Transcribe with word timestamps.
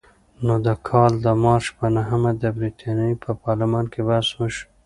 نو 0.45 0.53
د 0.67 0.69
کال 0.87 1.11
د 1.25 1.27
مارچ 1.43 1.65
په 1.77 1.85
نهمه 1.95 2.31
د 2.41 2.43
برتانیې 2.57 3.21
په 3.23 3.29
پارلمان 3.43 3.85
کې 3.93 4.01
بحث 4.07 4.29
وشو. 4.37 4.65